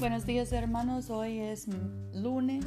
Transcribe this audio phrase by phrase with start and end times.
[0.00, 1.66] Buenos días hermanos, hoy es
[2.14, 2.64] lunes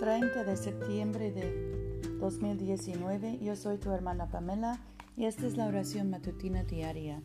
[0.00, 3.38] 30 de septiembre de 2019.
[3.40, 4.80] Yo soy tu hermana Pamela
[5.16, 7.22] y esta es la oración matutina diaria.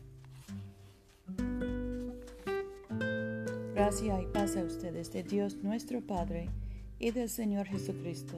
[3.73, 6.51] Gracia y paz a ustedes de Dios nuestro Padre
[6.99, 8.37] y del Señor Jesucristo.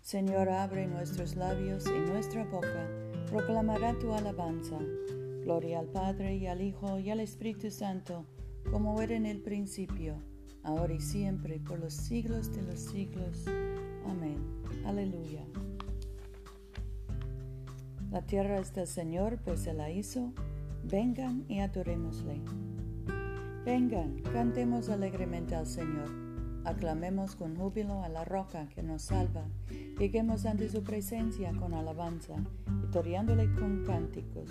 [0.00, 2.88] Señor, abre nuestros labios y nuestra boca
[3.26, 4.78] proclamará tu alabanza.
[5.42, 8.24] Gloria al Padre y al Hijo y al Espíritu Santo
[8.70, 10.16] como era en el principio,
[10.62, 13.44] ahora y siempre, por los siglos de los siglos.
[14.06, 14.38] Amén.
[14.84, 15.44] Aleluya.
[18.10, 20.32] La tierra es del Señor, pues se la hizo.
[20.84, 22.40] Vengan y adorémosle.
[23.64, 26.08] Vengan, cantemos alegremente al Señor.
[26.64, 29.44] Aclamemos con júbilo a la roca que nos salva.
[29.98, 32.34] Lleguemos ante su presencia con alabanza,
[32.82, 34.50] victoriándole con cánticos.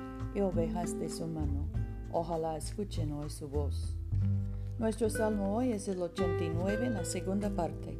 [0.33, 1.67] y ovejas de su mano.
[2.11, 3.95] Ojalá escuchen hoy su voz.
[4.79, 7.97] Nuestro salmo hoy es el 89, la segunda parte.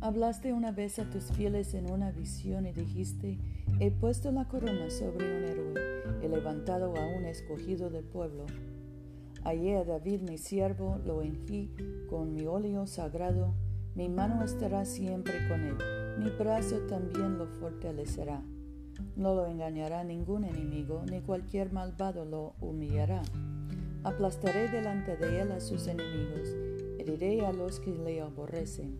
[0.00, 3.38] Hablaste una vez a tus fieles en una visión y dijiste,
[3.80, 5.74] he puesto la corona sobre un héroe,
[6.22, 8.46] he levantado a un escogido del pueblo.
[9.42, 11.70] Hallé a David mi siervo, lo ungí
[12.08, 13.54] con mi óleo sagrado,
[13.94, 15.76] mi mano estará siempre con él,
[16.18, 18.42] mi brazo también lo fortalecerá.
[19.16, 23.22] No lo engañará ningún enemigo, ni cualquier malvado lo humillará.
[24.04, 26.54] Aplastaré delante de él a sus enemigos,
[26.98, 28.98] heriré a los que le aborrecen.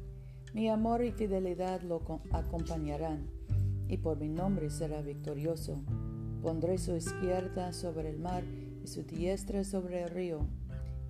[0.52, 2.02] Mi amor y fidelidad lo
[2.32, 3.28] acompañarán,
[3.88, 5.82] y por mi nombre será victorioso.
[6.42, 8.42] Pondré su izquierda sobre el mar
[8.82, 10.46] y su diestra sobre el río.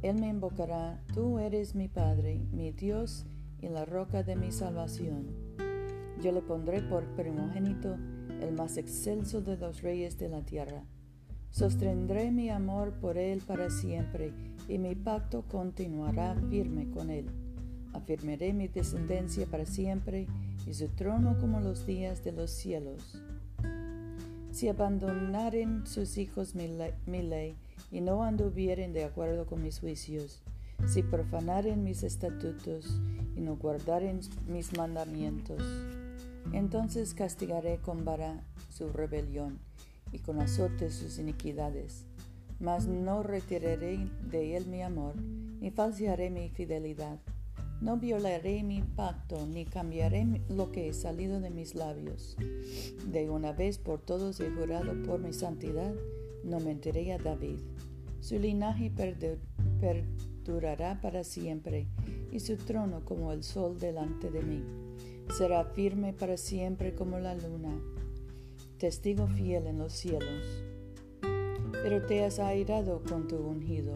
[0.02, 3.26] Él me invocará, tú eres mi Padre, mi Dios
[3.60, 5.26] y la roca de mi salvación.
[6.22, 7.96] Yo le pondré por primogénito
[8.40, 10.84] el más excelso de los reyes de la tierra.
[11.50, 14.32] Sostendré mi amor por él para siempre,
[14.68, 17.26] y mi pacto continuará firme con él.
[17.94, 20.26] Afirmaré mi descendencia para siempre,
[20.66, 23.22] y su trono como los días de los cielos.
[24.50, 26.68] Si abandonaren sus hijos mi,
[27.22, 27.56] ley,
[27.90, 30.42] y no anduvieren de acuerdo con mis juicios,
[30.86, 33.00] si profanaren mis estatutos,
[33.34, 35.62] y no guardaren mis mandamientos,
[36.52, 39.58] entonces castigaré con vara su rebelión
[40.12, 42.04] y con azote sus iniquidades.
[42.58, 45.14] Mas no retiraré de él mi amor,
[45.60, 47.18] ni falsearé mi fidelidad.
[47.80, 52.36] No violaré mi pacto, ni cambiaré lo que he salido de mis labios.
[53.06, 55.94] De una vez por todos he jurado por mi santidad,
[56.42, 57.58] no mentiré a David.
[58.20, 58.90] Su linaje
[59.80, 61.86] perdurará para siempre,
[62.32, 64.85] y su trono como el sol delante de mí
[65.34, 67.80] será firme para siempre como la luna,
[68.78, 70.64] testigo fiel en los cielos.
[71.72, 73.94] Pero te has airado con tu ungido,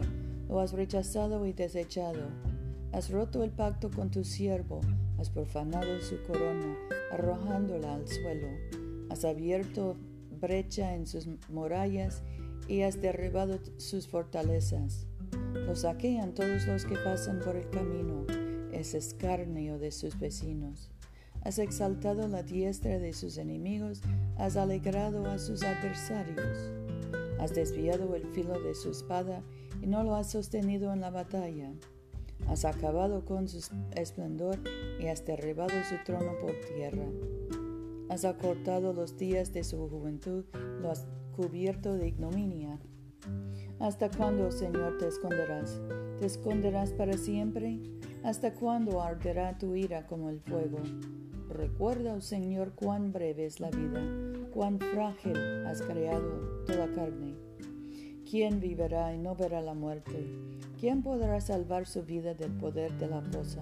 [0.49, 2.29] lo has rechazado y desechado.
[2.91, 4.81] Has roto el pacto con tu siervo,
[5.17, 6.75] has profanado su corona,
[7.11, 8.47] arrojándola al suelo.
[9.09, 9.95] Has abierto
[10.41, 12.23] brecha en sus murallas
[12.67, 15.05] y has derribado sus fortalezas.
[15.53, 18.25] Lo saquean todos los que pasan por el camino,
[18.73, 20.89] es escarnio de sus vecinos.
[21.43, 24.01] Has exaltado la diestra de sus enemigos,
[24.37, 26.71] has alegrado a sus adversarios.
[27.39, 29.41] Has desviado el filo de su espada
[29.81, 31.71] y no lo has sostenido en la batalla.
[32.47, 33.57] Has acabado con su
[33.95, 34.59] esplendor
[34.99, 37.05] y has derribado su trono por tierra.
[38.09, 40.45] Has acortado los días de su juventud,
[40.79, 42.77] lo has cubierto de ignominia.
[43.79, 45.81] ¿Hasta cuándo, Señor, te esconderás?
[46.19, 47.79] ¿Te esconderás para siempre?
[48.23, 50.77] ¿Hasta cuándo arderá tu ira como el fuego?
[51.51, 54.01] Recuerda, oh Señor, cuán breve es la vida,
[54.53, 55.35] cuán frágil
[55.67, 57.35] has creado toda carne.
[58.29, 60.29] ¿Quién vivirá y no verá la muerte?
[60.79, 63.61] ¿Quién podrá salvar su vida del poder de la fosa?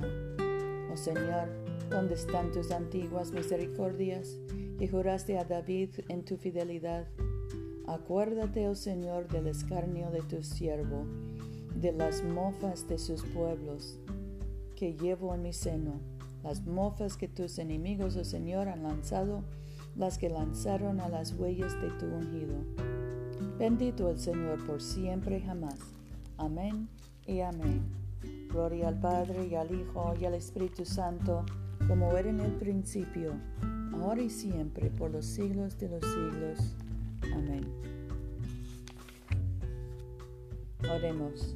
[0.94, 1.50] Oh Señor,
[1.90, 4.38] ¿dónde están tus antiguas misericordias
[4.78, 7.08] que juraste a David en tu fidelidad?
[7.88, 11.08] Acuérdate, oh Señor, del escarnio de tu siervo,
[11.74, 14.00] de las mofas de sus pueblos
[14.76, 19.44] que llevo en mi seno las mofas que tus enemigos, oh Señor, han lanzado,
[19.96, 22.56] las que lanzaron a las huellas de tu ungido.
[23.58, 25.80] Bendito el Señor por siempre y jamás.
[26.38, 26.88] Amén
[27.28, 27.82] y amén.
[28.50, 31.46] Gloria al Padre y al Hijo y al Espíritu Santo,
[31.88, 33.34] como era en el principio,
[33.94, 36.76] ahora y siempre, por los siglos de los siglos.
[37.34, 37.66] Amén.
[40.90, 41.56] Oremos.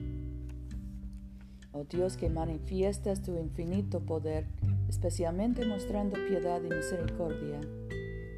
[1.71, 4.45] Oh Dios que manifiestas tu infinito poder,
[4.89, 7.61] especialmente mostrando piedad y misericordia,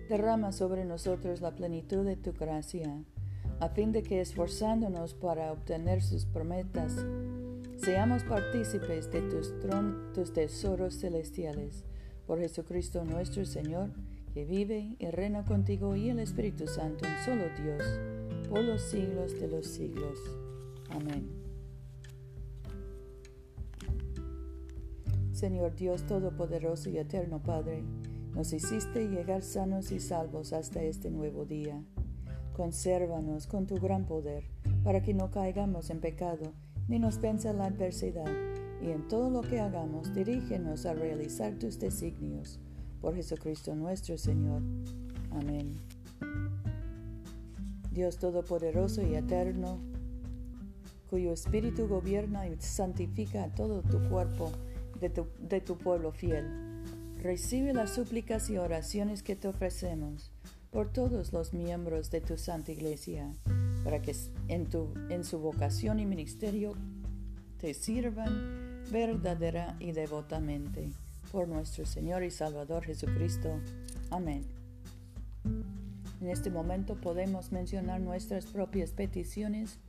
[0.09, 3.03] derrama sobre nosotros la plenitud de tu gracia
[3.59, 7.05] a fin de que esforzándonos para obtener sus promesas,
[7.77, 9.53] seamos partícipes de tus,
[10.13, 11.83] tus tesoros celestiales.
[12.27, 13.91] Por Jesucristo nuestro Señor,
[14.33, 17.83] que vive y reina contigo y el Espíritu Santo, un solo Dios,
[18.49, 20.19] por los siglos de los siglos.
[20.89, 21.42] Amén.
[25.43, 27.83] Señor Dios Todopoderoso y Eterno Padre,
[28.33, 31.83] nos hiciste llegar sanos y salvos hasta este nuevo día.
[32.55, 34.45] Consérvanos con tu gran poder,
[34.85, 36.53] para que no caigamos en pecado,
[36.87, 38.31] ni nos vence la adversidad,
[38.81, 42.61] y en todo lo que hagamos dirígenos a realizar tus designios.
[43.01, 44.61] Por Jesucristo nuestro Señor.
[45.29, 45.73] Amén.
[47.91, 49.81] Dios Todopoderoso y Eterno,
[51.09, 54.49] cuyo Espíritu gobierna y santifica todo tu cuerpo
[55.09, 56.45] de tu, pueblo fiel,
[57.21, 60.31] recibe las súplicas y oraciones que te ofrecemos
[60.71, 63.31] por todos los miembros de tu Santa Iglesia,
[63.83, 64.15] para que
[64.47, 66.73] en, tu, en su vocación y ministerio
[67.59, 70.89] te sirvan verdadera y devotamente.
[71.31, 73.59] Por nuestro Señor y Salvador Jesucristo.
[74.09, 74.45] Amén.
[76.21, 79.79] En este momento podemos mencionar nuestras propias peticiones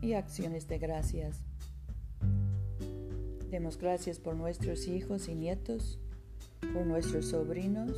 [0.00, 1.47] y acciones de gracias.
[3.50, 5.98] Demos gracias por nuestros hijos y nietos,
[6.74, 7.96] por nuestros sobrinos,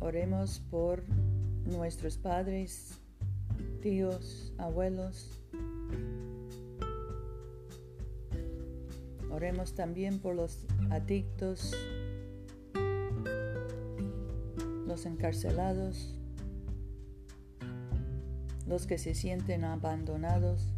[0.00, 1.02] Oremos por
[1.66, 3.00] nuestros padres,
[3.82, 5.40] tíos, abuelos.
[9.30, 11.74] Oremos también por los adictos,
[14.86, 16.16] los encarcelados,
[18.66, 20.77] los que se sienten abandonados.